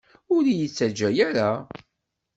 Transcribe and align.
Ur 0.35 0.43
iyi-ttajja 0.47 1.09
ara! 1.27 1.49